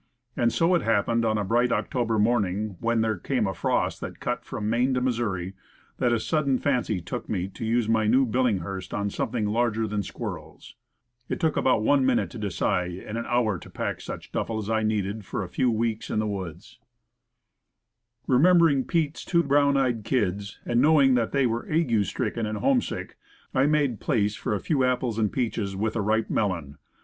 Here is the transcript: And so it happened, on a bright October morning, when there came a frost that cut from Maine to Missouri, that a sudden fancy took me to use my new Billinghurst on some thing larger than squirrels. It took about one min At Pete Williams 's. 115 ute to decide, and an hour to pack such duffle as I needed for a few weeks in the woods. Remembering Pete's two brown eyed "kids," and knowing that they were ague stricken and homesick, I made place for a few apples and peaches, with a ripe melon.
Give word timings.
And 0.35 0.51
so 0.51 0.73
it 0.73 0.81
happened, 0.81 1.23
on 1.25 1.37
a 1.37 1.43
bright 1.43 1.71
October 1.71 2.17
morning, 2.17 2.75
when 2.79 3.01
there 3.01 3.17
came 3.19 3.45
a 3.45 3.53
frost 3.53 4.01
that 4.01 4.19
cut 4.19 4.43
from 4.43 4.67
Maine 4.67 4.95
to 4.95 4.99
Missouri, 5.01 5.53
that 5.99 6.11
a 6.11 6.19
sudden 6.19 6.57
fancy 6.57 6.99
took 6.99 7.29
me 7.29 7.47
to 7.49 7.63
use 7.63 7.87
my 7.87 8.07
new 8.07 8.25
Billinghurst 8.25 8.95
on 8.95 9.11
some 9.11 9.29
thing 9.29 9.45
larger 9.45 9.85
than 9.87 10.01
squirrels. 10.01 10.73
It 11.29 11.39
took 11.39 11.55
about 11.55 11.83
one 11.83 12.03
min 12.03 12.17
At 12.17 12.31
Pete 12.31 12.39
Williams 12.41 12.55
's. 12.55 12.61
115 12.61 12.97
ute 12.97 12.97
to 12.97 13.03
decide, 13.05 13.09
and 13.09 13.17
an 13.19 13.31
hour 13.31 13.59
to 13.59 13.69
pack 13.69 14.01
such 14.01 14.31
duffle 14.31 14.57
as 14.57 14.71
I 14.71 14.81
needed 14.81 15.23
for 15.23 15.43
a 15.43 15.47
few 15.47 15.69
weeks 15.69 16.09
in 16.09 16.17
the 16.17 16.25
woods. 16.25 16.79
Remembering 18.25 18.83
Pete's 18.85 19.23
two 19.23 19.43
brown 19.43 19.77
eyed 19.77 20.03
"kids," 20.03 20.57
and 20.65 20.81
knowing 20.81 21.13
that 21.13 21.31
they 21.31 21.45
were 21.45 21.69
ague 21.71 22.05
stricken 22.05 22.47
and 22.47 22.57
homesick, 22.57 23.17
I 23.53 23.67
made 23.67 23.99
place 23.99 24.35
for 24.35 24.55
a 24.55 24.59
few 24.59 24.83
apples 24.83 25.19
and 25.19 25.31
peaches, 25.31 25.75
with 25.75 25.95
a 25.95 26.01
ripe 26.01 26.31
melon. 26.31 26.79